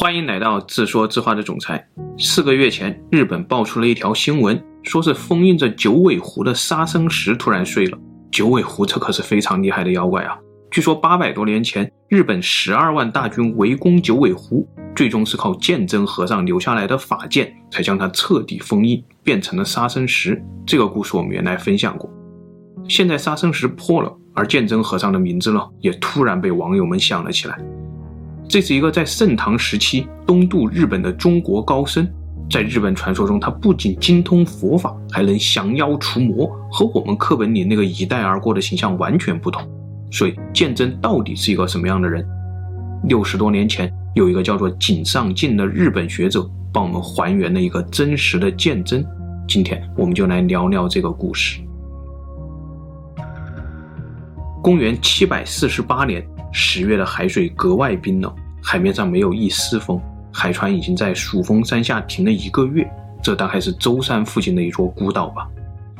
[0.00, 1.84] 欢迎来到自说自话的总裁。
[2.16, 7.98] 四个月前，日本爆出了一条新闻，说是封印着九尾狐的杀生石突然碎了。
[8.30, 10.38] 九尾狐这可是非常厉害的妖怪啊！
[10.70, 14.64] 据说八百多年前，日本十二万大军围攻九尾狐，
[14.94, 20.40] 最终是靠鉴真和尚留下来的法剑，才将它彻底封印，变成了杀生石。
[20.64, 22.08] 这个故事我们原来分享过。
[22.88, 27.58] 现在杀生石破了，而鉴真和尚的名字呢，也突然被网友们想了起来。
[28.48, 32.08] 这是一个在盛唐时期东渡日本的中国高僧，
[32.50, 39.62] 在日本传说中，他不仅精通佛法，还能降妖除魔，和我们课本里那个一带而过的形象完全不同。
[40.10, 42.26] 所以，鉴真到底是一个什么样的人？
[43.04, 49.04] 六十多年前，有一个叫做井上靖的日本学者帮我们还原了一个真实的鉴真。
[49.46, 51.60] 今天，我们就来聊聊这个故事。
[54.62, 56.26] 公元七百四十八年。
[56.50, 60.00] 十月的海水格外冰冷，海面上没有一丝风，
[60.32, 62.90] 海船已经在蜀峰山下停了一个月。
[63.22, 65.46] 这大概是舟山附近的一座孤岛吧。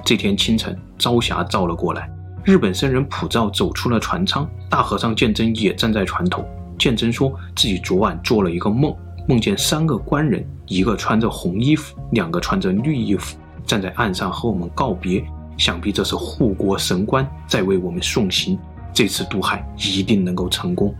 [0.04, 2.10] 这天清晨，朝霞照了过来，
[2.44, 6.42] 日本僧人普照走出了船舱，大和尚鉴真也站在船头。
[6.78, 8.96] 鉴真说自己昨晚做了一个梦，
[9.28, 15.22] 梦见三个官人，一个穿着红衣服，两个穿着绿衣服，站在岸上和我们告别，
[15.58, 18.58] 想必这是护国神官在为我们送行。
[18.94, 20.94] 这次渡海一定能够成功。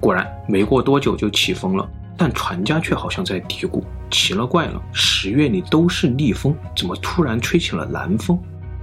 [0.00, 8.38] 果然，没过多久就起风了，但船家却好像在嘀咕：奇了怪了，十月里都是逆风，怎么突然吹起了南风？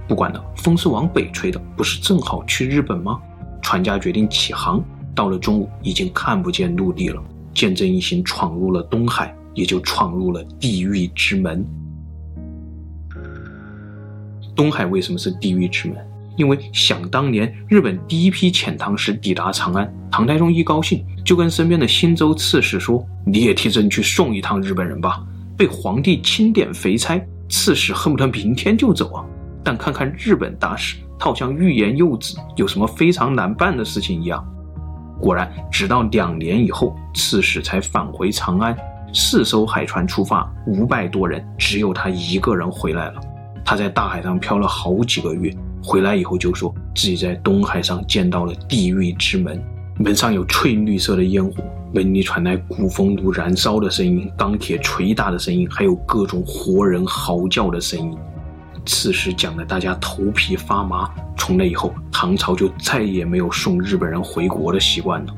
[0.08, 3.20] 不管了，风是往北吹的，不是正好去日本吗？
[3.60, 4.82] 船家决定起航。
[5.14, 7.22] 到了中午，已经看不见陆地了。
[7.54, 11.64] 鉴真一行闯入了东海，也就闯入了地狱之门。
[14.62, 15.96] 东海为什么是地狱之门？
[16.36, 25.20] 因为想当年，日本第一批遣唐使抵达长安，唐太宗一高兴，就跟身边的新州刺史说：“你也替朕去送一趟日本人吧。”
[25.58, 29.24] 被皇帝钦点肥差，刺史恨不得明天就走啊。
[29.64, 34.46] 但看看日本大使，他好像欲言又止，有什么非常难办的事情一样。
[35.20, 38.76] 果然，直到两年以后，刺史才返回长安。
[39.12, 43.20] 四艘海船出发，五百多人，只有他一个人回来了。
[43.64, 45.54] 他在大海上漂了好几个月。
[45.84, 49.60] 回来以后就说自己在东海上见到了地狱之门，
[49.98, 51.54] 门上有翠绿色的烟火，
[51.92, 58.16] 门里传来古风炉燃烧的声音、钢铁捶打的声音，还有各种活人嚎叫的声音。
[58.86, 61.08] 此时讲的大家头皮发麻。
[61.36, 65.34] 从那以后，唐朝就再也没有送日本人回国的习惯了。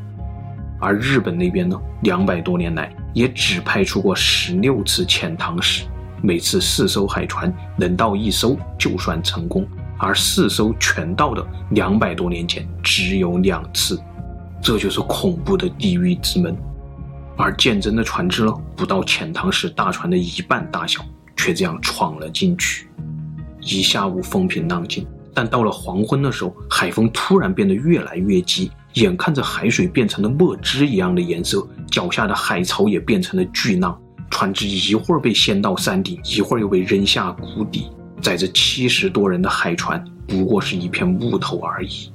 [0.79, 5.85] 而日本那边呢，两百多年来也只派出过十六次遣唐使，
[6.25, 9.69] 每次四艘海船能到一艘就算成功。
[9.99, 14.01] 而四艘全到的两百多年前只有两次，
[14.61, 16.57] 这就是恐怖的地狱之门。
[17.37, 21.05] 而鉴真的船只呢，不到遣唐使大船的一半大小，
[21.37, 22.89] 却这样闯了进去。
[23.61, 33.99] 一下午风平浪静，但到了黄昏的时候，海风突然变得越来越急，眼看着海水变成了墨汁一样的颜色，脚下的海潮也变成了巨浪，
[34.35, 37.87] 船只一会儿被掀到山顶，一会儿又被扔下谷底。
[38.21, 42.11] 载着七十多人的海船不过是一片木头而已，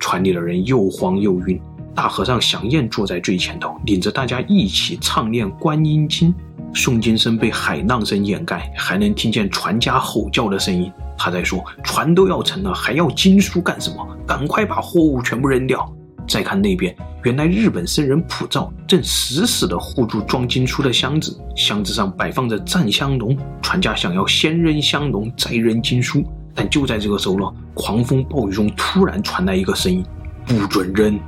[0.00, 1.60] 船里的人又慌又晕。
[1.94, 6.34] 大和尚祥彦坐在最前头，领着大家一起唱念观音经。
[6.74, 10.90] 诵经声被海浪声掩盖，还能听见船家吼叫的声音。
[11.16, 14.04] 他在说：“船都要沉了，还要经书干什么？
[14.26, 15.88] 赶快把货物全部扔掉。”
[16.26, 23.36] 再看那边，原来日本僧人普照正死死地护住装经书的箱子，箱子上摆放着战香笼。
[23.60, 26.24] 船家想要先扔香笼，再扔经书，
[26.54, 30.04] 但就在这个时候呢，狂风暴雨中突然传来一个声音
[30.46, 31.18] ：“不准扔！”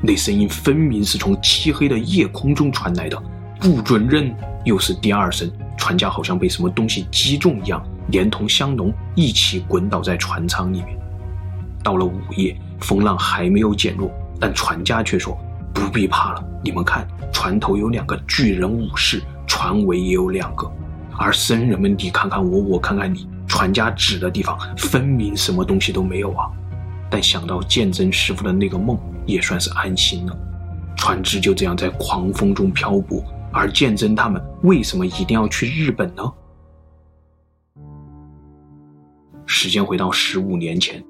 [0.00, 3.20] 那声音分明是从漆黑的夜空中传来的
[3.60, 4.32] ，“不准扔！”
[4.64, 10.96] 又是第二声，船家好像被什么东西击中一样，连同香笼一起滚倒在船舱里面。
[11.82, 14.10] 到了午夜，风浪还没有减弱。
[14.40, 15.36] 但船家却说
[15.72, 20.70] ：“不必怕了，你们看，船头有两个巨人武士，船尾也有两个。
[21.18, 26.50] 而僧人们，你看看我，我看看你，船家指的地方分明什么东西都没有啊。”
[27.08, 30.36] 但想到鉴真师傅的那个梦，也算是安心了。
[30.96, 36.32] 船只就这样在狂风中漂泊，而鉴真他们为什么一定要去日本呢？
[39.46, 41.02] 时间回到十五年前，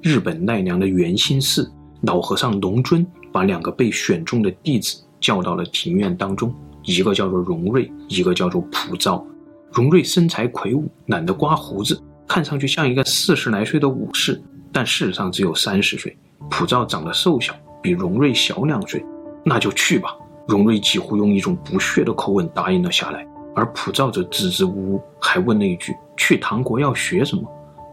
[0.00, 1.70] 日本奈良的圆心寺。
[2.02, 9.24] 老和尚龙尊把两个被选中的弟子叫到了庭院当中，一个叫做荣瑞，一个叫做普照。
[9.70, 14.42] 荣瑞身材魁梧，懒得刮胡子，看上去像一个四十来岁的武士，
[14.72, 16.16] 但事实上只有三十岁。
[16.50, 19.04] 普照长得瘦小，比荣瑞小两岁。
[19.44, 20.16] 那就去吧。
[20.48, 27.42] 荣瑞几乎用一种不屑的口吻答应了下来，而普照则支支吾吾，还问了一句：“去唐国要学什么？”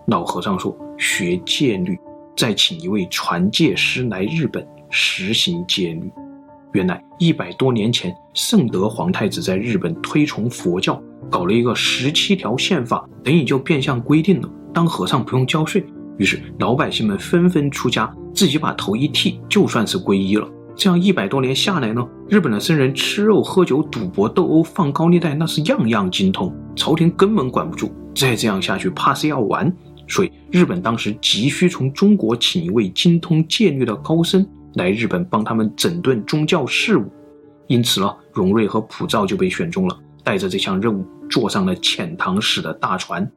[0.07, 2.00] 老和尚说：“学戒律，
[2.37, 6.09] 再请一位传戒师来日本实行戒律。”
[6.73, 15.83] 原来一百多年前，圣德皇太子在日本推崇佛教，搞了一个十七条宪法，等于就变相规定了当和尚不用交税。
[16.17, 20.47] 于是老百姓们纷纷出家，自己把头一剃，就算是皈依了。
[20.75, 27.91] 这样一百多年下来呢，日本的僧人吃肉、喝酒、赌博、斗殴、放高利贷，那是样样精通，朝廷根本管不住。
[28.13, 29.73] 再这样下去，怕是要完。
[30.07, 34.48] 所以日本当时急需从中国请一位精通戒律的高僧。
[34.75, 37.06] 来日本帮他们整顿宗教事务，
[37.65, 43.27] 因此呢，荣瑞和普照就被选中了，带着这项任务坐上了遣唐使的大船。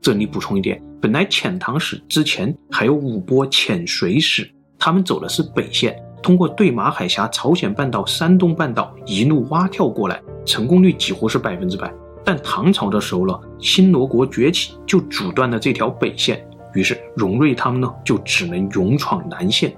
[0.00, 4.48] 这里补充一点，本来遣唐使之前还有五波遣隋使，
[4.78, 11.92] 他们走的是北线，通过对马海峡、朝鲜半岛、山东半岛一路蛙跳过来，成功率几乎是百分之百。
[12.28, 19.74] 但唐朝的时候呢，新罗国崛起，就阻断了这条北线，于是荣瑞他们呢就只能勇闯南线。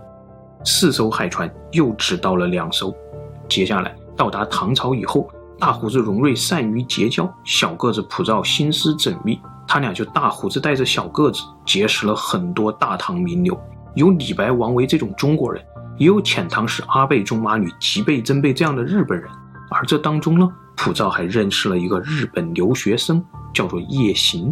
[0.65, 2.93] 四艘海船又只到了两艘，
[3.49, 5.31] 接下来到达唐朝以后，
[5.61, 9.39] 大胡子荣瑞善于结交，小个子普照心思缜密，
[9.69, 13.57] 他俩就大胡子带着小个子结识了很多大唐名流，
[13.95, 15.65] 有李白、王维这种中国人，
[15.99, 19.31] 也有遣唐使阿倍仲麻吕、吉备真备这样的日本人，
[19.71, 20.51] 而这当中呢，
[20.83, 23.23] 普照还认识了一个日本留学生，
[23.53, 24.51] 叫做叶行。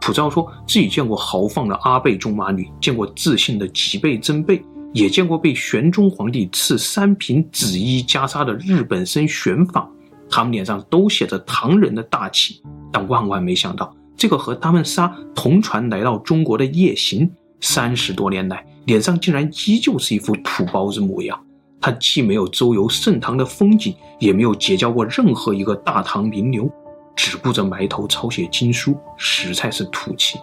[0.00, 4.64] 普照说自己见过豪放的阿倍仲麻吕，见过自信的吉备真备。
[4.92, 9.90] 也见过被玄宗皇帝赐三品紫衣袈裟的日本僧玄仿，
[10.30, 12.62] 他们脸上都写着唐人的大气，
[12.92, 17.28] 但万万没想到，这个和他们仨同船来到中国的叶行，
[17.60, 21.38] 三十多年来脸上竟然依旧是一副土包子模样。
[21.80, 26.70] 他既没有周游盛唐的风景，也没有结交过任何一个大唐名流，
[27.14, 30.38] 只顾着埋头抄写经书，实在是土气。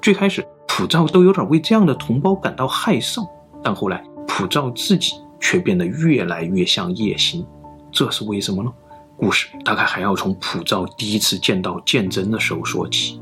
[0.00, 3.26] 最开始，普照都有点为这样的同胞感到害臊。
[3.62, 7.44] 但后来，普照自己却变得越来越像叶行，
[7.90, 8.72] 这是为什么呢？
[9.16, 13.20] 故事大概还要从普照第一次见到鉴真的时候说起。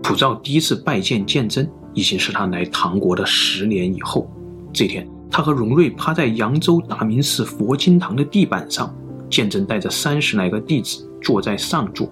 [0.00, 4.30] 普照第一次拜见鉴真，已经是他来唐国的十年以后。
[4.76, 8.94] 这天，他和荣瑞趴在扬州大明寺佛经堂的地板上，
[9.30, 12.06] 鉴真带着三十来个弟子坐在上座。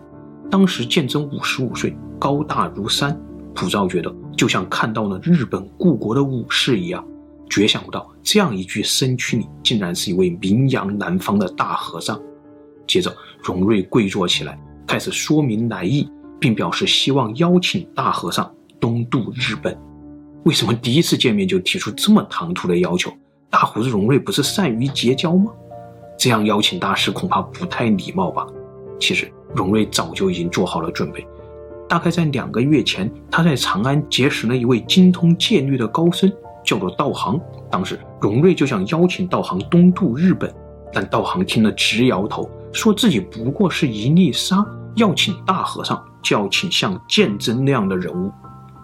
[0.50, 3.14] 当时鉴真五十五岁，高大如山。
[3.55, 7.06] 普照觉得就像看到了日本故国的武士一样，
[7.50, 12.19] 绝想不到这样一具身躯里竟然是一位名扬南方的大和尚。
[12.87, 16.08] 接着，荣瑞跪坐起来，开始说明来意，
[16.40, 18.50] 并表示希望邀请大和尚
[18.81, 19.78] 东渡日本。
[20.44, 23.11] 为什么第一次见面就提出这么唐突的要求？
[23.49, 25.50] 大胡子荣瑞不是善于结交吗？
[26.19, 28.46] 这样邀请大师恐怕不太礼貌吧？
[29.00, 31.26] 其实，荣瑞早就已经做好了准备。
[31.88, 36.31] 大概在两个月前，他在长安结识了一位精通戒律的高僧，
[36.62, 37.40] 叫做道行。
[37.70, 40.55] 当时荣瑞就想邀请道行东渡日本，
[40.93, 44.62] 但道行听了直摇头，说自己不过是一粒沙，
[44.97, 48.31] 要请大和尚就要请像鉴真那样的人物。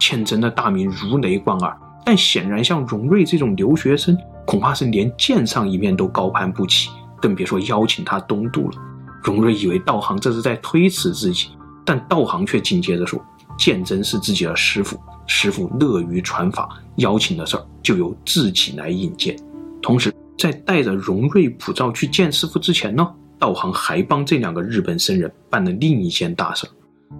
[0.01, 8.79] 鉴真的大名如雷贯耳，但显然像荣瑞这种留学生，恐怕是连见上一面都高攀不起，更别说邀请他东渡了。
[9.23, 11.51] 荣瑞以为道行这是在推辞自己。
[11.83, 13.21] 但道行却紧接着说
[13.59, 19.37] ：“鉴真是自己的师傅，师傅乐于传法，邀请的事儿就由自己来引荐。
[19.83, 23.07] 同时，在带着荣瑞、普照去见师傅之前呢，
[23.41, 26.71] 道行还帮这两个日本僧人办了另一件大事儿，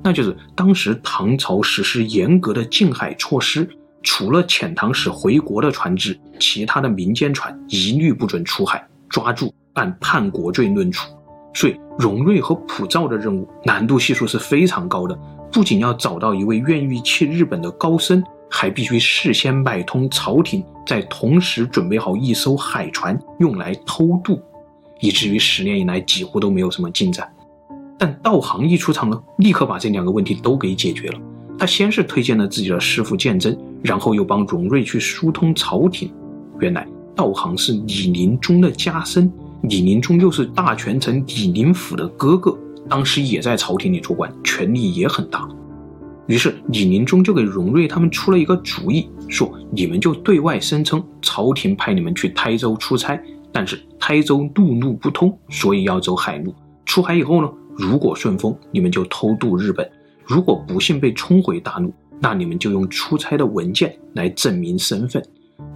[0.03, 3.69] 那就是当时唐朝实施严格的禁海措施，
[4.03, 11.11] 除了遣唐使回国的船只，其他的民间船一律不准出海，抓住按叛国罪论处。”
[11.53, 15.19] 所以，荣瑞和普照的任务难度系数是非常高的。
[15.53, 24.41] 不仅要找到一位愿意去日本的高僧，还必须事先买通朝廷，再同时准备好一艘海船用来偷渡，
[25.01, 27.29] 以至于十年以来几乎都没有什么进展。
[28.01, 31.21] 但道行一出场呢，立刻把这两个问题都给解决了。
[31.59, 36.11] 他先是推荐了自己的师傅鉴真，然后又帮荣瑞去疏通朝廷。
[36.61, 39.31] 原来道行是李临终的家孙。
[39.65, 45.47] 李临终又是大权臣李林甫的哥哥，当时也在朝廷里做官，权力也很大。
[46.27, 53.21] 于是李临终就给荣瑞他们出了一个主意，说：“你们就对外声称朝廷派你们去台州出差，
[53.53, 56.55] 但是台州陆路不通，所以要走海路。
[56.87, 59.87] 出海以后呢，如果顺风，你们就偷渡日本；
[60.25, 65.23] 如果不幸被冲回大陆，那你们就用出差的文件来证明身份。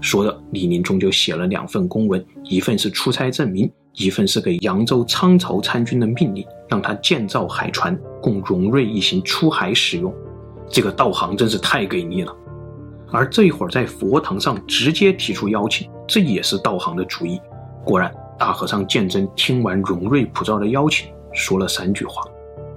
[0.00, 10.12] 说着，李林终就写了两份公文，一份是出差证明，一份是给扬州仓曹参军的命令，让他建造海船，供荣瑞一行出海使用。
[10.68, 12.34] 这个道行真是太给力了。
[13.10, 17.40] 而这一会儿在佛堂上直接提出邀请，这也是道行的主意。
[17.84, 22.22] 果然，大和尚鉴真听完荣瑞普照的邀请，说了三句话。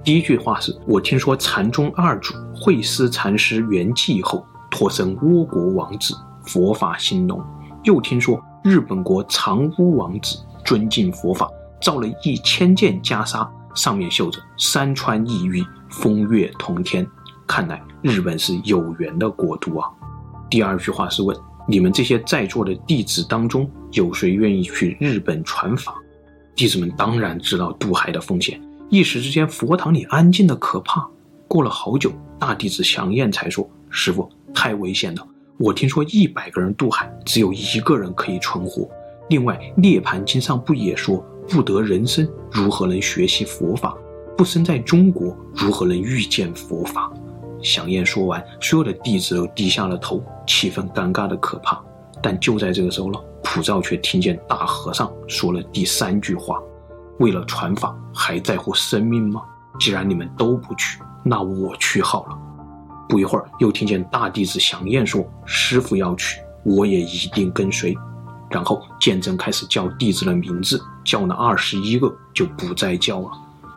[0.04, 7.42] 第一句话是：“我听说禅宗二祖慧思禅师圆寂后，托生倭国王子，佛法兴隆。
[7.84, 11.48] 又听说日本国长屋王子尊敬佛法，
[11.80, 17.06] 造了一千件袈裟，上面绣着山川异域，风月同天。
[17.46, 19.88] 看来日本是有缘的国度啊。”
[20.50, 21.36] 第二句话是问
[21.68, 25.94] ：“你们这些在座的弟子当中，有谁愿意去日本传法？”
[26.58, 28.60] 弟子们当然知道渡海的风险，
[28.90, 31.08] 一时之间佛堂里安静的可怕。
[31.46, 35.24] 过了好久，大弟子祥彦才说：“师父，太危险了！
[35.56, 38.90] 我听说一百个人渡海，只有一个人可以存活。
[39.28, 43.96] 另外，《涅槃经》上不也说，不得人身，如何能学习佛法？
[44.36, 47.08] 不生在中国，如何能遇见佛法？”
[47.62, 51.80] 祥彦说完，所有的弟子都低下了头，气氛尴尬的可怕。
[52.22, 56.60] 但就在这个时候了，普照却听见大和尚说了第三句话
[57.20, 59.42] ：“为了传法，还在乎生命吗？
[59.78, 62.38] 既然你们都不去，那我去好了。”
[63.08, 67.96] 不一会儿，又听见大弟子祥彦说：“师傅要去，我也一定跟随。”
[68.50, 73.30] 然后鉴真开始叫弟子的名字，叫了二十一个，就不再叫了。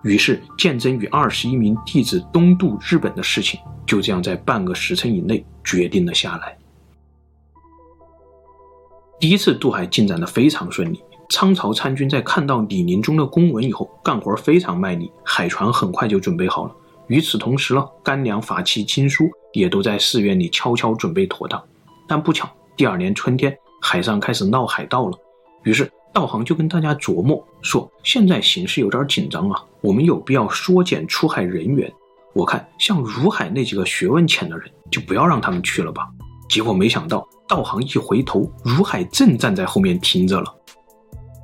[0.03, 6.57] 于是，鉴真与二十一名弟子东渡日本的事情，就这样在半个时辰以内决定了下来。
[9.21, 10.99] 第一次渡海进展得非常顺利，
[11.29, 16.75] 仓曹参军在看到李临终的公文以后，干活非常卖力，海船很快就准备好了。
[17.05, 21.63] 与此同时呢，干粮、法器、经书也都在寺院里悄悄准备妥当。
[22.07, 25.15] 但不巧，第二年春天，海上开始闹海盗了，
[25.63, 25.87] 于是。
[26.13, 31.89] 道行就跟大家琢磨说：“现在形势有点紧张啊，我们有必要缩减出海人员。
[32.33, 36.09] 我看像如海那几个学问浅的人，就不要让他们去了吧。”
[36.51, 40.53] 结果没想到，道行一回头，如海正站在后面听着了。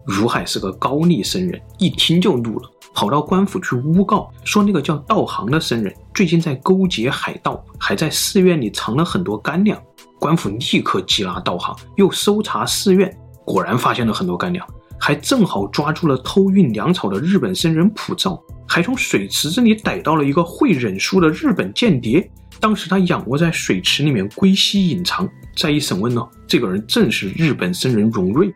[0.06, 9.82] 如海是个高丽僧人，一听就怒了，跑到官府去诬告，说那个叫道行的僧人最近在勾结海盗，还在寺院里藏了很多干粮。
[10.20, 13.18] 官府立刻缉拿道行，又搜查寺院。
[13.46, 14.68] 果然发现了很多干粮，
[15.00, 18.38] 还正好抓住了偷运粮草的日本僧人普照，
[18.68, 22.30] 还从水池子里逮到了一个会忍术的日本间谍。
[22.60, 25.30] 当时他仰卧在水池里面龟息隐藏。
[25.56, 28.54] 再一审问呢，这个人正是日本僧人荣瑞。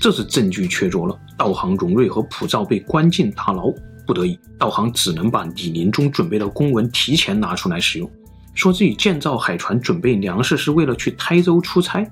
[0.00, 3.72] 这次证据确凿了，道行荣瑞和普照被关进大牢。
[4.04, 8.10] 不得已，道行只能把李临终准备的公文提前拿出来使用，
[8.52, 12.04] 说自己建造海船准备粮食是为了去台州出差。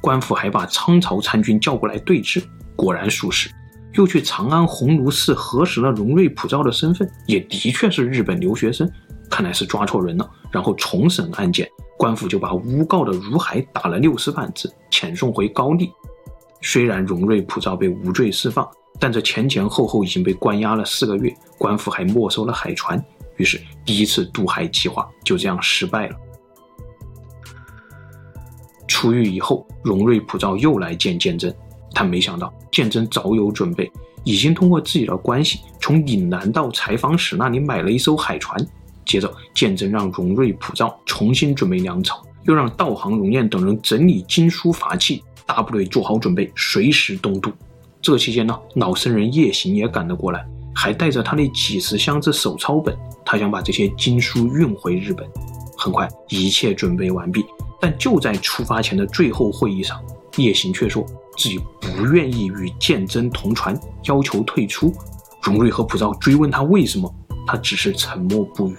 [0.00, 2.42] 官府还把仓曹参军叫过来对质，
[2.74, 3.50] 果然属实，
[3.92, 8.90] 又去长安鸿胪寺核实了荣瑞普照的身份，也的确是日本留学生，
[9.34, 10.30] 看来是抓错人了。
[10.48, 15.92] 然后重审案件，官府就把诬告的如海打了六十板子，遣送回高丽。
[16.62, 18.64] 虽然荣瑞普照被无罪释放，
[19.00, 23.04] 但这前前后后已经被关押了四个月，官府还没收了海船，
[23.36, 26.16] 于是第一次渡海计划就这样失败了。
[28.86, 31.52] 出狱以后，荣瑞普照又来见鉴真，
[31.92, 33.90] 他没想到鉴真早有准备，
[34.22, 38.64] 已经通过自己的关系从岭南到采访使那里买了一艘海船。
[39.04, 47.52] 接着，鉴真让荣瑞普照重新准备粮草，又让道行荣彦等人整理经书法器，大部队做好准备，随时东渡。
[48.00, 55.26] 这期间呢，老僧人叶行也赶了过来，还带着他那几十箱子手抄本，他想把这些经书运回日本。
[55.76, 57.44] 很快，一切准备完毕。
[57.80, 60.02] 但就在出发前的最后会议上，
[60.36, 61.04] 叶行却说
[61.36, 64.92] 自己不愿意与鉴真同船，要求退出。
[65.42, 67.14] 荣瑞和普照追问他为什么，
[67.46, 68.76] 他只是沉默不语。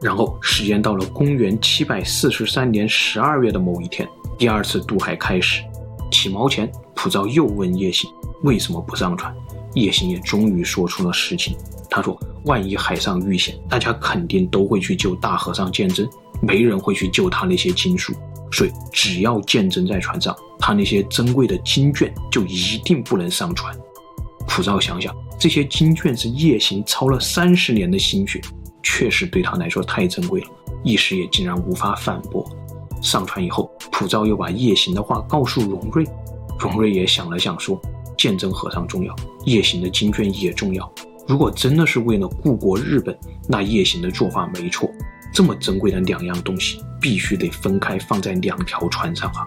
[0.00, 5.62] 然后时间到了公元七百四十三年十二月的某一天，第二次渡海开始。
[6.10, 8.08] 起锚前，普照又问叶行
[8.42, 9.34] 为什么不上船，
[9.74, 11.56] 叶行也终于说出了实情。
[11.90, 16.08] 他说：“万一海上遇险，大家肯定都会去救大和尚鉴真，
[16.42, 18.12] 没人会去救他那些经书。”
[18.52, 23.76] 所以，只要鉴真在船上，他那些珍贵的经卷就一定不能上船。
[24.46, 28.40] 普照想想，这些经卷是叶行操了三十年的心血，
[28.86, 30.46] 确实对他来说太珍贵了，
[30.84, 32.48] 一时也竟然无法反驳。
[33.02, 36.06] 上船以后，普照又把夜行的话告诉荣瑞，
[36.56, 37.80] 荣瑞也想了想说：
[38.16, 39.14] 鉴真和尚重要，
[39.44, 40.90] 夜行的经卷也重要。
[41.26, 44.88] 如果真的是为了故国日本，那夜行的做法没错。
[45.34, 49.44] 这么珍贵的两样东西，必须得分开放在两条船上啊！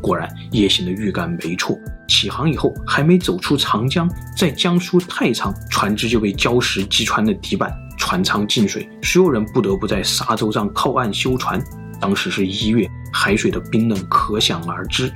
[0.00, 1.76] 果然，夜行的预感没错。
[2.08, 11.62] 起航以后，还没走出长江，在江苏太仓，船只就被礁石击穿了底板，船舱进水，所有人不得不在沙洲上靠岸修船。
[12.00, 15.12] 当时是一月，海水的冰冷可想而知。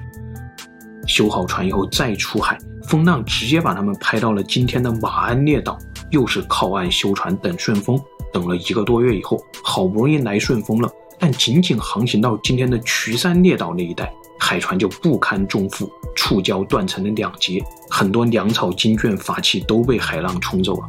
[1.07, 2.59] 修好船以后再出海，
[2.89, 5.79] 风浪直接把他们拍到了今天的马鞍列岛，
[6.11, 8.01] 又是靠岸修船等顺风。
[8.33, 17.61] 等了一个多月以后，好不容易来顺风了，但仅仅航行到今天的渠山列岛那一带，海船就不堪重负，触礁断成了两截，
[17.91, 20.89] 很多粮草、金券、法器都被海浪冲走了。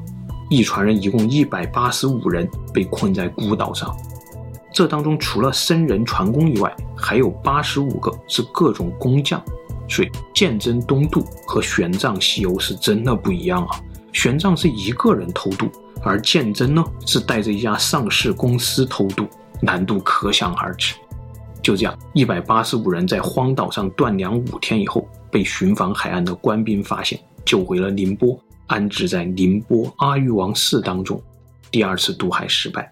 [0.52, 3.96] 一船人一共一百八十五人被困在孤岛上，
[4.74, 9.42] 这当中除了僧人、船工以外，还有八十五个是各种工匠。
[9.88, 13.80] 所以鉴真东渡和玄奘西游是真的不一样啊！
[14.12, 15.70] 玄奘是一个人偷渡。
[16.04, 19.26] 而鉴真呢，是带着一家上市公司偷渡，
[19.62, 20.96] 难度可想而知。
[21.64, 28.38] 就这样，一百八十五人在荒岛上断粮五天以后，被巡防海岸的官兵发现，救回了宁波，
[28.72, 31.22] 安置在宁波阿育王寺当中。
[31.70, 32.90] 第二次渡海失败。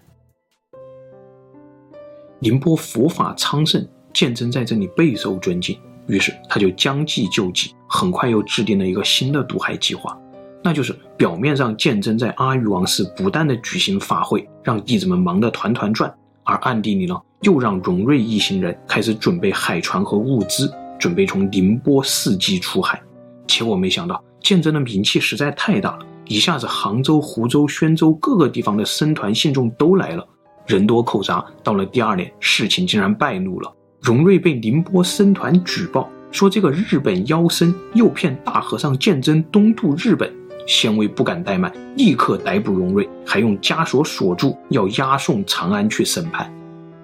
[2.38, 10.18] 宁波佛法昌盛，鉴真在这里备受尊敬，于是他就将计就计，很快又制定了一个新的渡海计划。
[10.62, 23.00] 那就是表面上鉴真在阿育王寺不断的举行法会，让弟子们忙得团团转，而暗地里呢，又让荣瑞一行人开始准备海船和物资，准备从宁波伺机出海。
[23.46, 30.26] 结果没想到，鉴真的名气实在太大了，一下子杭州、湖州、宣州各个地方的僧团信众都来了，
[30.66, 31.44] 人多口杂。
[31.62, 40.32] 到了第二年，事情竟然败露了，荣瑞被宁波僧团举报说，这个日本妖僧诱骗大和尚鉴真东渡日本。
[40.66, 46.52] 县尉不敢怠慢，立刻逮捕荣瑞，还用枷锁锁住，要押送长安去审判。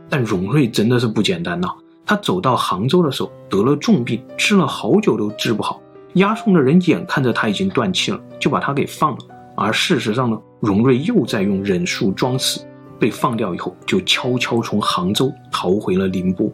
[0.08, 1.68] 但荣瑞真的是不简单呐、
[2.04, 5.80] 他走到杭州的时候得了重病，治了好久都治不好。
[6.16, 9.18] 押送的人眼看着他已经断气了，就把他给放了。
[9.54, 12.66] 而事实上呢，荣瑞又在用忍术装死，
[12.98, 16.50] 被放掉以后，就悄悄从杭州逃回了宁波。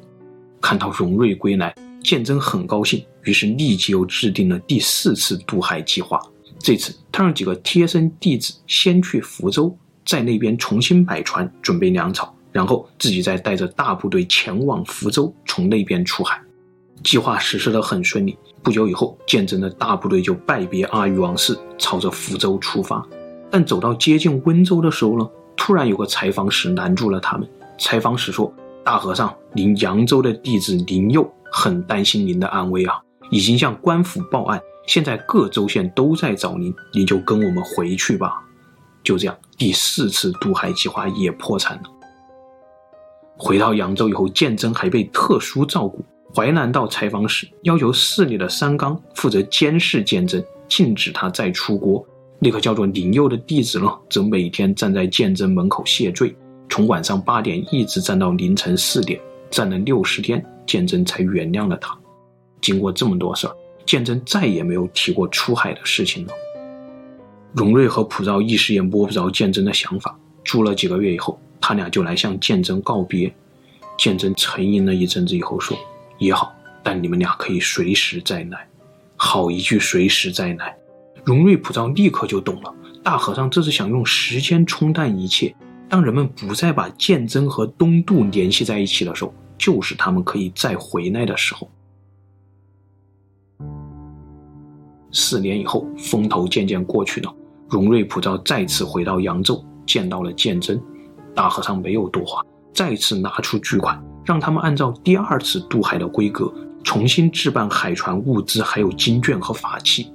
[0.60, 6.20] 看到荣瑞归来，鉴真很高兴，于是立即又制定了第四次渡海计划。
[6.58, 16.40] 这次他让几个贴身弟子先去福州，在那边重新摆船，准备粮草，然后自己再带着大部队前往福州，从那边出海。
[17.02, 18.38] 计划实施得很顺利。
[18.62, 23.04] 不久以后，鉴真的大部队就拜别阿育王寺，朝着福州出发。
[23.50, 27.48] 但走到接近温州的时候呢，突然有个采访使拦住了他们。
[27.78, 28.52] 采访使说
[28.84, 33.00] ：“大和尚，您扬州的弟子林佑很担心您的安危啊，
[33.30, 38.42] 已经向官府报案。”现在各州县都在找您，您就跟我们回去吧。
[39.04, 41.82] 就这样，第四次渡海计划也破产了。
[43.36, 46.04] 回到扬州以后，鉴真还被特殊照顾。
[46.34, 52.04] 淮南道采访时要求寺里的三纲负责监视鉴真，禁止他再出国。
[52.38, 56.34] 那个叫做林佑的弟子呢，则每天站在鉴真门口谢罪，
[56.68, 61.96] 从晚上八点一直站到凌晨四点，站了六十天，鉴真才原谅了他。
[62.60, 63.56] 经过这么多事儿。
[63.84, 66.32] 鉴真再也没有提过出海的事情了。
[67.52, 70.16] 荣瑞和普照一时也摸不着鉴真的想法。
[70.44, 73.34] 住了几个月以后，他俩就来向鉴真告别。
[73.98, 75.76] 鉴真沉吟了一阵子以后说
[76.22, 78.68] ：“也好，但你们俩可以随时再来。”
[79.16, 80.76] 好一句“随时再来”！
[81.24, 82.74] 荣瑞、普照立刻就懂了。
[83.04, 85.54] 大和尚这是想用时间冲淡一切，
[85.88, 91.70] 当人们不再把鉴真和东渡联系在一起的时候，就是他们可以再回来的时候。
[95.12, 97.32] 四年以后，风头渐渐过去了。
[97.68, 100.82] 荣瑞普照再次回到扬州，见到了鉴真。
[101.34, 106.52] 大和尚没有多话，再次拿出巨款，让他们按照第二次渡海的规格，
[106.84, 110.12] 重新置办海船、物资，还有金券和法器。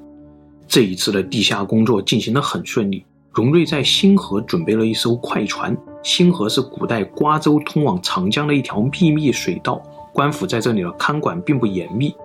[0.68, 3.06] 这一次的地下工作进行得很顺利。
[3.32, 5.76] 荣瑞在星河准备了一艘快船。
[6.04, 9.82] 星河是古代瓜州通往长江的一条秘密水道，
[10.14, 12.16] 官府在这里的看管并不严密。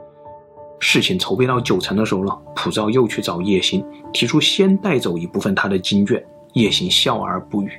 [0.79, 6.25] 事情筹备到九成的时候呢，普照又去找叶行，提出先带走一部分他的金券。
[6.55, 7.71] 叶行笑而不语。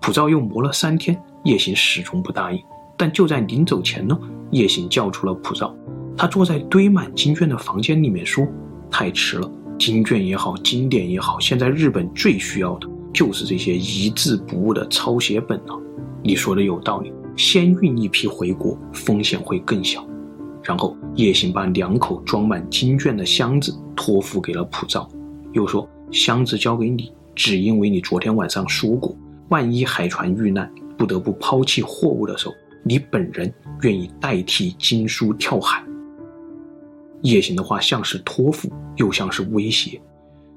[0.00, 2.62] 普照又磨了三天，叶行始终不答应。
[2.96, 4.18] 但就在临走前呢，
[4.50, 5.74] 叶行叫出了普照。
[6.16, 8.46] 他坐在堆满金券的房间里面说
[8.90, 15.76] ：“太迟了，金券也好，经典也好，现在日本最需要的就是这些一字不误的抄写本了。
[16.22, 20.06] 你说的有道理，先运一批回国，风险会更小。”
[20.62, 25.06] 然后叶行把两口装满金券的箱子托付给了普照，
[25.52, 29.14] 又说：“箱子交给你，只因为你昨天晚上说过，
[29.48, 35.82] 万一海船遇难，不得不抛弃货物的时候，你本人愿意代替经书跳海。”
[37.22, 40.00] 夜行的话像是托付，又像是威胁。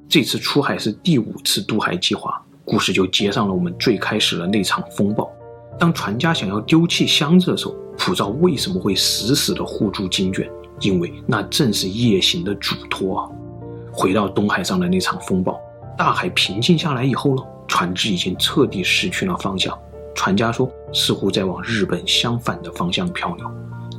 [0.10, 5.32] 这次出海是第五次渡海计划，故事就接上了我们最开始的那场风暴。
[5.80, 10.50] 当船家想要丢弃箱子的时候，普照为什么会死死的护住经卷？
[10.82, 13.30] 因为那正是夜行的嘱托啊！
[13.92, 15.60] 回到东海上的那场风暴，
[15.98, 19.78] 大海平静下来以后呢，船只已经彻底失去了方向。
[20.18, 23.50] 船家说，似乎在往日本相反的方向漂流。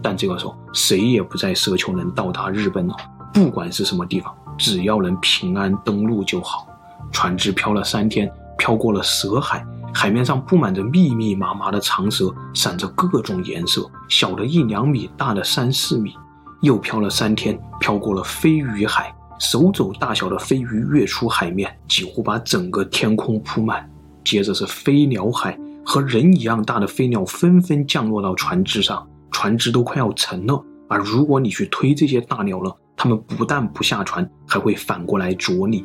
[0.03, 2.95] 但这个时候，谁也不再奢求能到达日本了。
[3.33, 6.67] 不管是什么地方，只要能平安登陆就好。
[7.13, 16.15] 船只漂了三天，漂过了蛇海，海面上布满着密密麻麻的长蛇，闪着各种颜色，小的一两米，大的三四米。
[16.63, 23.89] 又漂了三天，漂过了飞鱼海，手肘大小的飞鱼跃出海面，几乎把整个天空铺满。
[24.25, 25.59] 接着是飞鸟海，
[25.91, 30.63] 和人一样大的飞鸟纷纷降落到船只上，船只都快要沉了。
[30.87, 35.83] 而如果你去推这些大鸟了，它们不但不下船，还会反过来啄你。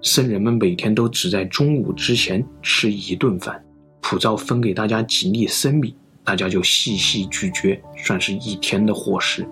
[0.00, 3.62] 僧人们每天都只在中午之前吃一顿饭，
[4.00, 9.46] 普照分给大家几粒生米，大家就细细咀嚼，算是一天的伙食。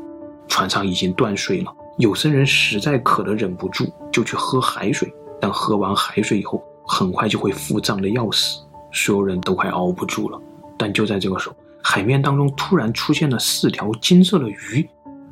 [0.48, 5.12] 船上已经断水了，有僧人实在渴得忍不住，就去喝海水。
[5.38, 10.40] 但喝完海水以后，很快就会腹胀得要死，所有人都快熬不住了。
[10.76, 14.88] 但就在这个时候，海面当中突然出现了四条金色的鱼。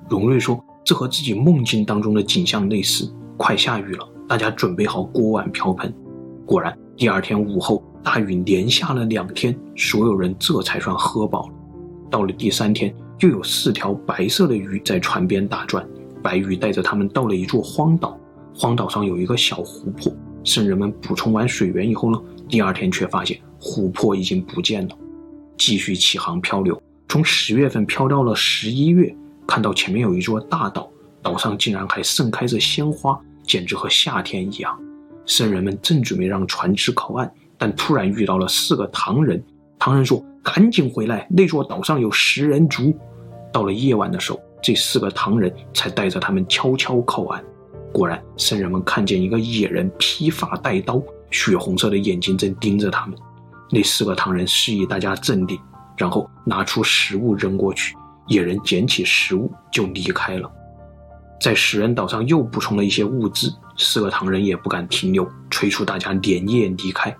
[0.08, 5.92] 荣瑞说：“这和自己梦境当中的景象类似。”快下雨了，大家准备好锅碗瓢盆。
[6.44, 11.54] 果然，第二天午后，大雨连下了两天，所有人这才算喝饱了。
[12.10, 12.94] 到了第三天。
[13.20, 15.82] 又有四条白色的鱼在船边打转，
[16.22, 18.14] 白鱼带着他们到了一座荒岛，
[18.54, 20.14] 荒岛上有一个小湖泊。
[20.44, 24.96] 圣人们补充完水源以后呢，第二天却发现琥珀已经不见了。
[25.56, 29.14] 继续起航漂流，从十月份漂到了十一月，
[29.46, 30.90] 看到前面有一座大岛，
[31.22, 34.78] 岛上竟然还盛开着鲜花，简直和夏天一样。
[35.26, 39.42] 僧人们正准备让船只靠岸，但突然遇到了四个唐人。
[39.78, 40.24] 唐人说。
[40.46, 41.26] 赶紧回来！
[41.28, 42.96] 那座岛上有食人族。
[43.52, 47.44] 到了夜晚的时候，这四个唐人才带着他们悄悄靠岸。
[47.92, 53.18] 果然，僧人们看见一个野人披发带刀，血红色的眼睛正盯着他们。
[53.70, 55.60] 那四个唐人示意大家镇定，
[55.96, 57.96] 然后拿出食物扔过去。
[58.28, 60.50] 野人捡起食物就离开了。
[61.40, 67.14] 在食人岛上又补充了一些物资，四个唐人也不敢停留，催促大家连夜离开。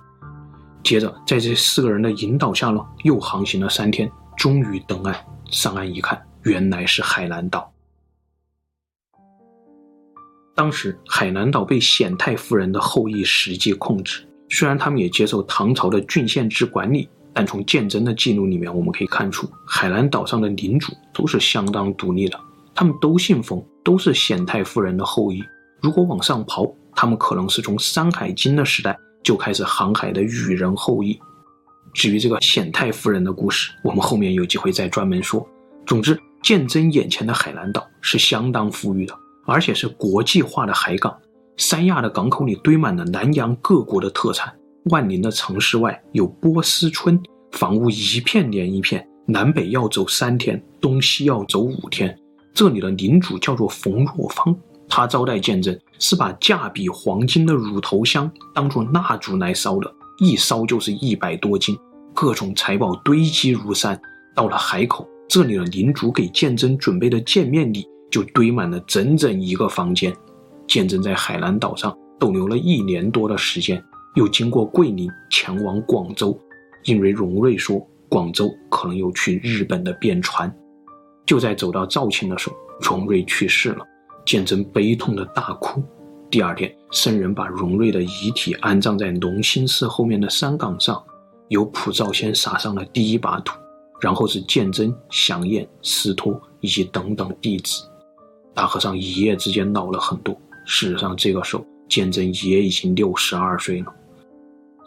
[0.83, 5.15] 接着，在这四个人的引导下呢，又航行了三天，终于登岸。
[5.51, 7.73] 上岸一看，原来是海南岛。
[10.55, 14.27] 当时，海南岛被显太夫人的后裔实际控制。
[14.49, 22.39] 虽然他们也接受唐朝的郡县制管理，但从鉴真的记录里面，我们可以看出，海南岛上的领主都是相当独立的。
[22.75, 25.43] 他们都姓冯，都是显太夫人的后裔。
[25.81, 28.99] 如果往上刨，他们可能是从《山海经》的时代。
[29.23, 31.19] 就开始航海的羽人后裔。
[31.93, 35.45] 至于这个显太夫人的故事，我们后面有机会再专门说。
[35.85, 39.13] 总之，鉴真眼前的海南岛是相当富裕的，
[39.45, 41.13] 而且是国际化的海港。
[41.57, 44.55] 三亚的港口里堆满了南洋各国的特产。
[44.90, 47.21] 万宁的城市外有波斯村，
[47.53, 52.16] 房屋一片连一片，南北要走三天，东西要走五天。
[52.55, 54.57] 这里的领主叫做冯若芳。
[54.88, 61.77] 他招待鉴真，是把价比黄金的乳头香当做蜡烛来烧的，一烧就是一百多斤，
[62.14, 64.01] 各种财宝堆积如山。
[64.37, 70.14] 到了海口，这里的领主给鉴真准备的见面礼就堆满了整整一个房间。
[70.67, 73.83] 鉴真在海南岛上逗留了一年多的时间，
[74.15, 76.39] 又经过桂林前往广州，
[76.85, 80.55] 因为荣瑞说广州可能有去日本的便船。
[81.25, 83.85] 就在走到肇庆的时候，荣瑞去世了。
[84.25, 85.81] 鉴真悲痛的大哭。
[86.29, 91.01] 第二天，僧人把荣瑞的遗体安葬在龙兴寺后面的山岗上，
[91.49, 93.57] 由普照先撒上了第一把土，
[94.01, 97.85] 然后是鉴真、祥彦、司托以及等等弟子。
[98.53, 100.37] 大和尚一夜之间老了很多。
[100.67, 103.87] 事实上，这个时候鉴真也已经六十二岁了。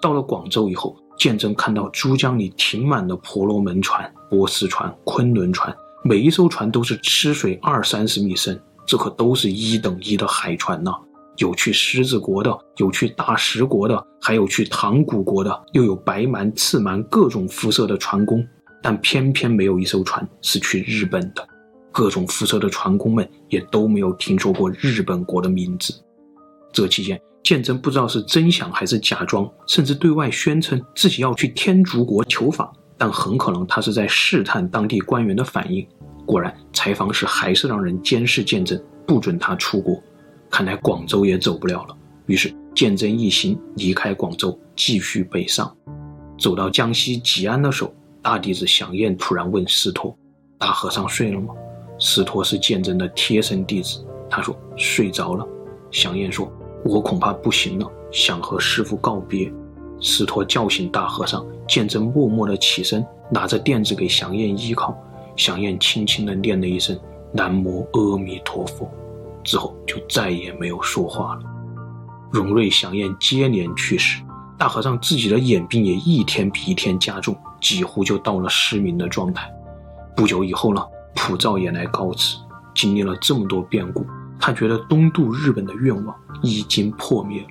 [0.01, 8.61] 到了广州以后，鉴真看到珠江里停满了婆罗门船、波斯船、昆仑船，每一艘船都是吃水二三十米深。
[8.85, 10.91] 这可都是一等一的海船呐、
[11.37, 18.43] 有去狮子国的，有去大食国的，还有去唐古国的，又有白蛮、赤蛮各种肤色的船工，
[18.81, 21.47] 但偏偏没有一艘船是去日本的。
[21.91, 25.93] 各种肤色的船工们也都没有听说过日本国的名字。
[26.71, 35.85] 这期间，鉴真不知道是真想还是假装，甚至对外宣称自己要去天竺国求法，但很可能他是在试探当地官员的反应。
[36.25, 40.01] 果然，采访时还是让人监视鉴真，不准他出国。
[40.49, 41.97] 看来广州也走不了了。
[42.27, 45.75] 于是鉴真一行离开广州，继续北上。
[46.37, 50.15] 走到江西吉安的时候，大弟子祥彦突然问师韬
[50.59, 51.53] ：“大和尚睡了吗？”
[51.99, 55.45] 师韬是鉴真的贴身弟子，他说：“睡着了。”
[55.91, 56.51] 祥砚说
[56.83, 59.51] ：“我恐怕不行了，想和师父告别。”
[59.99, 64.97] 师韬叫醒大和尚，鉴真默默地起身，拿着垫子给祥砚依靠。
[65.35, 66.97] 祥砚轻轻地念了一声
[67.33, 68.89] “南无阿弥陀佛”，
[69.43, 71.41] 之后就再也没有说话了。
[72.31, 74.23] 荣瑞、祥砚接连去世，
[74.57, 79.51] 大和尚自己的眼病也一天比一天加重，几乎就到了失明的状态。
[80.15, 80.81] 不久以后呢，
[81.15, 82.37] 普照也来告辞。
[82.75, 84.05] 经历了这么多变故，
[84.39, 87.49] 他觉得东渡日本的愿望已经破灭了。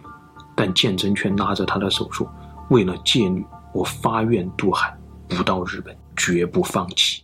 [0.57, 2.27] 但鉴真却拉着他的手说
[2.71, 3.45] ：“为了戒律，
[3.75, 4.97] 我发愿渡海，
[5.29, 7.23] 不到日本绝不放弃。”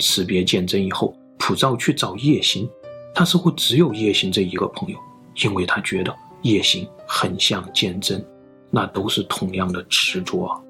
[0.00, 2.68] 辞别鉴真以后，普照去找叶行，
[3.14, 4.98] 他似乎只有叶行这一个朋友，
[5.44, 6.12] 因为他觉得
[6.42, 8.22] 叶行很像鉴真，
[8.68, 10.60] 那都是同样的执着啊。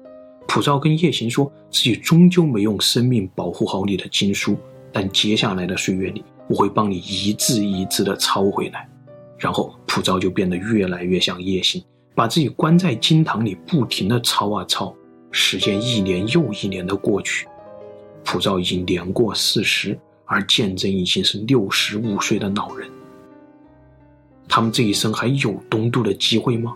[0.47, 4.57] 普照跟叶行说自己终究没用生命保护好你的经书，
[4.91, 8.89] 但接下来的岁月里，我会帮你一字一字的抄回来。
[9.37, 11.83] 然后普照就变得越来越像叶行，
[12.15, 14.95] 把自己关在经堂里，不停的抄啊抄。
[15.29, 17.45] 时间一年又一年的过去，
[18.23, 22.89] 普照已经年过四十，而鉴真已经是六十五岁的老人。
[24.47, 26.73] 他们这一生还有东渡的机会吗？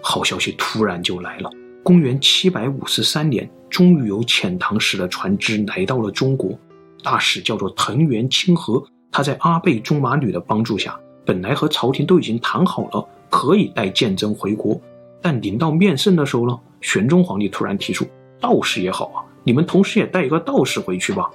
[0.00, 1.50] 好消息突然就来了，
[1.84, 6.58] 公元七百五十三年，终于有遣唐使的船只来到了中国，
[7.02, 10.98] 大使叫做藤原清河，他在阿倍仲麻吕的帮助下。
[11.26, 14.80] 本来和朝廷都已经谈好了，可以带鉴真回国，
[15.20, 18.06] 但临到面圣的时候呢，玄宗皇帝突然提出
[18.40, 21.30] 道士也好啊，你们同时也带一个道士回去吧。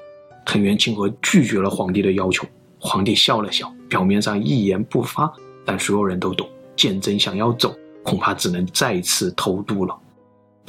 [0.48, 2.48] 藤原清河拒绝了皇帝的要求，
[2.80, 5.32] 皇帝笑了笑，表面上一言不发，
[5.64, 9.96] 但所有人都懂，鉴真想要走，恐怕只能再次偷渡了。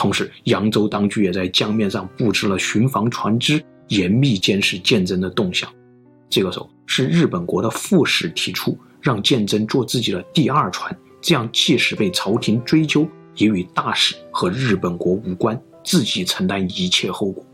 [0.00, 5.70] 同时，扬州当局也在江面上布置了巡防船只，严密监视鉴真的动向。
[6.30, 8.74] 这个时候，是日本国的副使提出。
[9.02, 17.44] 让鉴真坐自己的第二船，这样即使被朝廷追究，也与大使和日本国无关，自己承担一切后果。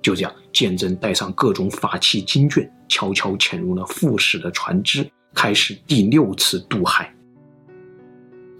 [0.00, 7.12] 就这样，鉴真带上各种法器经卷，悄悄潜入了副使的船只，开始第六次渡海。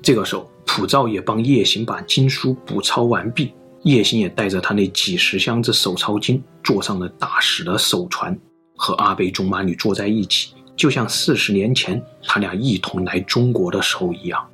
[0.02, 8.36] 这个时候，普照也帮叶行把经书补抄完毕，叶行也带着他那几十箱子手抄经，坐上了大使的首船，
[8.76, 10.54] 和阿倍仲麻吕坐在一起。
[10.76, 14.44] 就像四十年前他俩一同来中国的时候一样，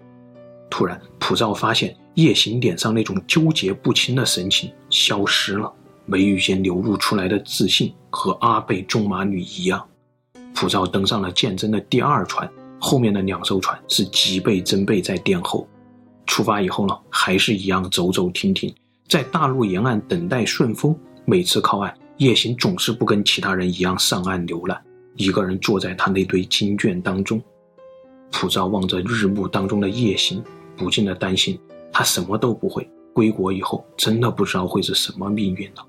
[0.68, 5.72] 突然普照发现叶行脸上那种纠结不清的神情消失了，
[6.04, 9.82] 眉宇间流露出来的自信和阿倍仲麻吕一样。
[10.54, 12.46] 普照登上了鉴真的第二船，
[12.78, 15.66] 后面的两艘船是吉备真备在殿后。
[16.30, 18.72] 出发以后呢，还是一样走走停停，
[19.08, 20.96] 在大陆沿岸等待顺风。
[21.24, 24.80] 每次靠岸，叶行总是不跟其他人一样上岸游览。
[25.16, 27.42] 一个人坐在他那堆经卷当中，
[28.30, 30.40] 普照望着日暮当中的叶行，
[30.76, 31.58] 不禁的担心
[31.92, 35.82] 他什么都不会，归国以后真的不知道会是什么命运呢？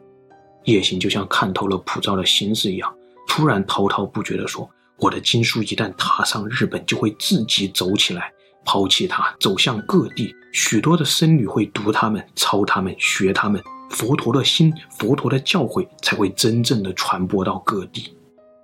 [0.64, 2.92] 叶行就像看透了普照的心思一样，
[3.28, 8.34] 突然滔滔不绝地说：“我的经书一旦踏上日本，就会自己走起来，
[8.66, 10.36] 抛弃它，走向各地。
[10.52, 13.62] 许多的僧侣会读他们，抄他们，学他们。
[13.90, 18.14] 佛陀的心，佛陀的教诲才会真正的传播到各地。”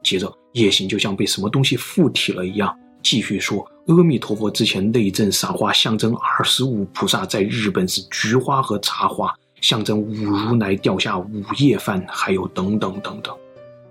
[0.04, 0.32] 接着。
[0.54, 9.32] 叶行就像被什么东西附体了一样，继续说：“阿弥陀佛之前内阵撒花，象征二十五菩萨在日本是菊花和茶花，
[9.62, 13.38] 象征五如来掉下五夜饭，还有等等等等。”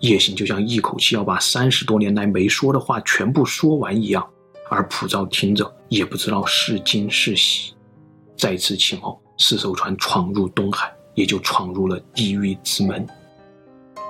[0.00, 4.26] 叶行就像一口气要把三十多年来没说的话全部说完一样，
[4.68, 7.74] 而普照听着也不知道是惊是喜。
[8.36, 13.06] 再次起锚，四艘船闯入东海，也就闯入了地狱之门，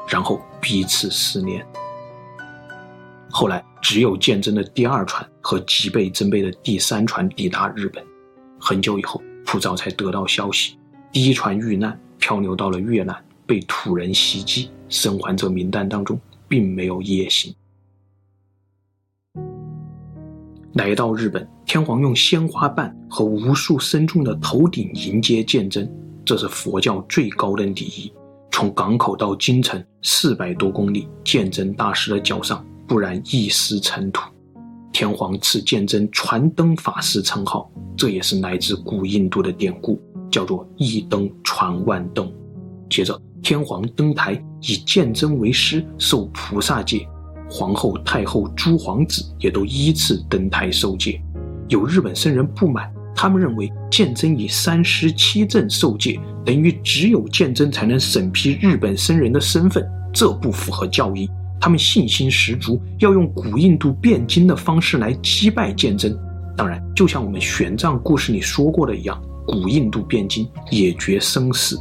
[0.08, 1.64] 然后彼此思念。
[3.30, 8.04] 后来，只有鉴真的第二船和吉备真备的第三船抵达日本。
[8.58, 10.78] 很久以后，普照才得到消息，
[11.12, 14.70] 第一船遇难，漂流到了越南，被土人袭击。
[14.88, 17.54] 生还者名单当中并没有叶行。
[20.76, 25.90] 来到日本，天皇用鲜花瓣和无数僧众的头顶迎接鉴真，
[26.22, 28.12] 这是佛教最高的礼仪。
[28.50, 32.62] 从港口到京城四百多公里，鉴真大师的脚上。
[32.86, 34.30] 不染一丝尘土，
[34.92, 39.98] 天皇赐鉴真传灯法师称号，这也是来自古印度的典故，
[40.30, 42.30] 叫做一灯传万灯。
[42.88, 47.08] 接着，天皇登台，以鉴真为师，授菩萨戒，
[47.50, 51.20] 皇后、太后、诸皇子也都依次登台受戒。
[51.68, 61.28] 有日本僧人不满，他们认为鉴真以三师七证受戒，等于只有鉴真才能审批日本僧人的身份，这不符合教义。
[61.60, 66.16] 他们信心十足，要用古印度辩经的方式来击败鉴真。
[66.56, 71.78] 当然，就像我们玄奘故事里说过的一样，古印度辩经也决生死。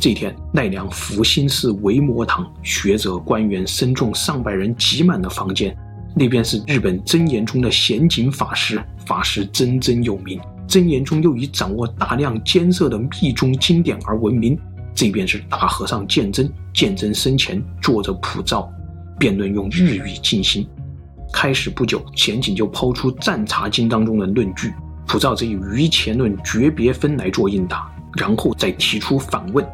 [0.00, 5.76] 这天，奈良福兴寺维摩堂，学者、官员、僧众上百人挤满了房间。
[6.14, 10.40] 那边是日本真言宗的显景法师，法师真真有名。
[10.68, 14.56] 真言宗又以掌握大量艰涩的密宗经典而闻名。
[14.94, 18.70] 这边是大和尚鉴真，鉴真身前坐着普照，
[19.18, 20.64] 辩论用日语进行。
[21.32, 24.72] 开始不久，显景就抛出《赞茶经》当中的论据，
[25.08, 29.66] 普照则以瑜伽论诀别分来做应答，然后再提出反问。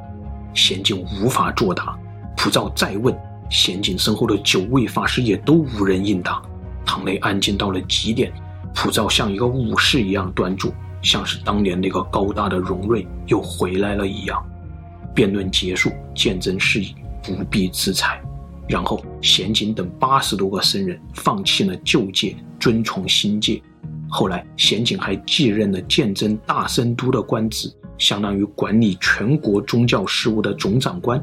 [0.55, 1.99] 贤景无法作答，
[2.37, 3.14] 普照再问，
[3.51, 6.40] 贤景身后的九位法师也都无人应答。
[6.87, 8.33] 堂内安静到了极点，
[8.75, 14.43] 普照像一个武士一样端坐，像是当年那个高大的荣瑞又回来了一样。
[15.14, 18.21] 辩论结束，鉴真示意不必自裁，
[18.69, 23.62] 然后贤景等八十多个僧人放弃了旧戒，遵从新戒。
[24.09, 27.73] 后来贤景还继任了鉴真大僧都的官职。
[27.98, 31.22] 相当于管理全国宗教事务的总长官。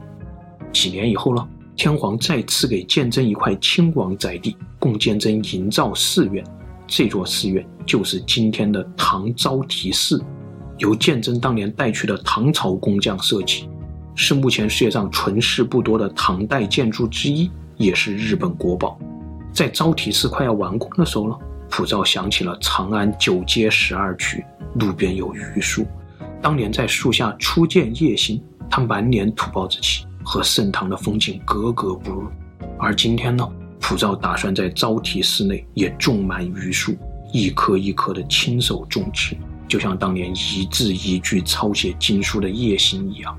[0.72, 6.44] 几年以后呢，天皇再赐给鉴真一块亲王宅地，供鉴真营造寺院。
[6.88, 10.22] 这座寺院就是今天的唐招提寺，
[10.78, 13.70] 由鉴真当年带去的唐朝工匠设计，
[14.16, 19.00] 是目前世界上存世不多的唐代建筑之一，也是日本国宝。
[19.54, 21.36] 在招提寺快要完工的时候呢，
[21.70, 24.44] 普照想起了长安九街十二区，
[24.76, 25.86] 路边有榆树。
[26.42, 32.28] 当年在树下初见夜行，他满脸土包子气，和盛唐的风景格格不入。
[32.80, 33.48] 而今天呢，
[33.80, 36.96] 普照打算在招提寺内也种满榆树，
[37.32, 43.38] 一棵一棵的亲手种植，就像当年一字一句抄写经书的夜行一样。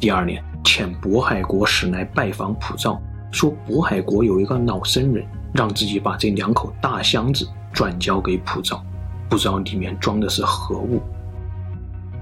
[0.00, 8.84] 第二年，遣渤海国使来拜访普照，说渤海国有一个老僧人，让自己把这两口大箱子转交给普照，
[9.28, 11.00] 不知道里面装的是何物。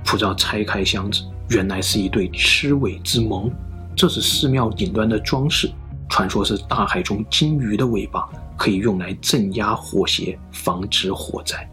[0.05, 3.51] 普照拆开箱子，原来是一对鴟尾之盟，
[3.97, 5.71] 这是寺庙顶端的装饰，
[6.09, 11.69] 传说是大海中鲸鱼的尾巴，可以用来镇压火邪，防止火灾。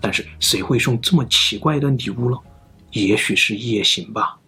[0.00, 2.36] 但是谁会送这么奇怪的礼物呢？
[2.92, 4.38] 也许是夜行吧。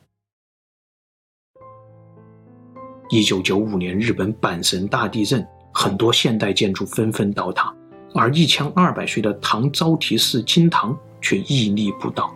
[3.09, 7.75] 一九九五年，日本阪神大地震，很多现代建筑纷纷倒塌，
[8.15, 12.36] 而一千二百岁的唐招提寺金堂却屹立不倒。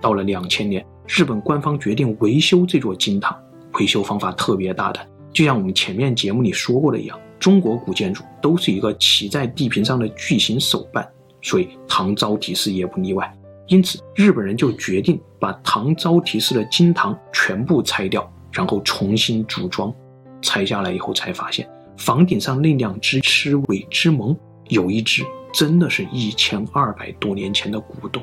[0.00, 3.36] 到了两千年，日本官方决定维修这座金堂，
[3.74, 11.08] 维修方法特别大胆，就像我们前面节目里说过的一样，中国古建筑都是一个骑在地平上的巨型手办，
[11.42, 13.32] 所以唐招提寺也不例外。
[13.66, 19.94] 因此，日本人就决定把唐招提寺的金堂全部拆掉，然后重新组装。
[20.42, 24.36] 拆下来以后才发现，房顶上那两只鴟尾之鉾，
[24.68, 28.22] 有一只真的是一千二百多年前的古董。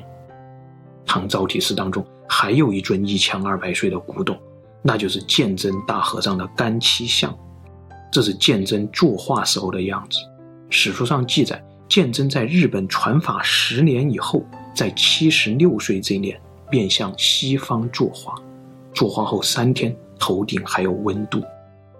[1.08, 4.38] 唐招提寺当中还有一尊一千二百岁的古董，
[4.82, 7.36] 那就是鉴真大和尚的干漆像。
[8.12, 10.18] 这是鉴真作画时候的样子。
[10.70, 14.44] 史书上记载，鉴真在日本传法十年以后，
[14.74, 16.38] 在七十六岁这一年
[16.70, 18.34] 便向西方作画。
[18.94, 21.42] 作画后三天，头顶还有温度。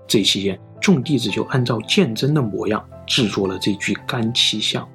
[0.06, 4.86] 这期间，众弟子就按照鉴真的模样制作了这具干漆像。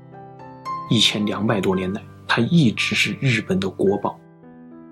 [0.89, 2.01] 一千两百多年来，
[2.35, 4.19] 它一直是日本的国宝。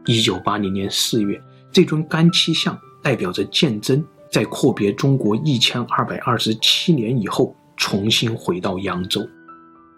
[0.06, 9.28] 一九八零年四月，这尊干漆像代表着鉴真在阔别中国一千二百二十七年以后，重新回到扬州。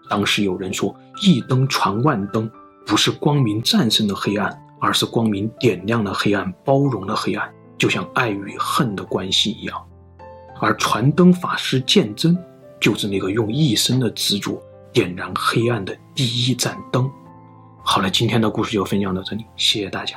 [0.08, 2.50] 当时有人说：“一灯传万灯，
[2.86, 9.78] 不是光明战胜了黑暗，而是光明点亮了黑暗，包容了黑暗，就像爱与恨的关系一样。”
[10.62, 12.34] 而传灯法师鉴真，
[12.80, 14.58] 就是那个用一生的执着
[14.94, 17.06] 点燃黑暗的第一盏灯。
[17.86, 20.16] 好了，今天的故事就分享到这里，谢谢大家。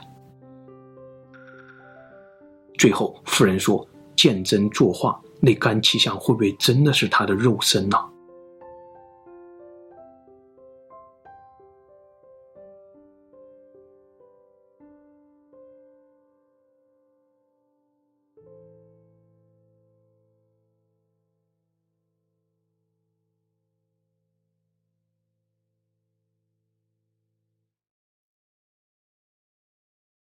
[2.78, 7.98] 最后，妇人说：“鉴真作画，那干气象会不会真的是他的肉身呢？”